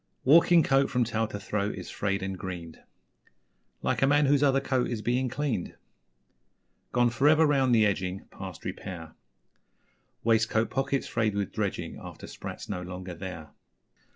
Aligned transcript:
Walking 0.23 0.63
coat 0.63 0.89
from 0.89 1.03
tail 1.03 1.27
to 1.27 1.39
throat 1.39 1.75
is 1.75 1.91
Frayed 1.91 2.23
and 2.23 2.35
greened 2.35 2.79
Like 3.83 4.01
a 4.01 4.07
man 4.07 4.25
whose 4.25 4.41
other 4.41 4.59
coat 4.59 4.87
is 4.89 5.03
Being 5.03 5.29
cleaned; 5.29 5.75
Gone 6.91 7.11
for 7.11 7.27
ever 7.29 7.45
round 7.45 7.75
the 7.75 7.85
edging 7.85 8.25
Past 8.31 8.65
repair 8.65 9.13
Waistcoat 10.23 10.71
pockets 10.71 11.05
frayed 11.05 11.35
with 11.35 11.51
dredging 11.51 11.99
After 12.01 12.25
'sprats' 12.25 12.67
no 12.67 12.81
longer 12.81 13.13
there. 13.13 13.51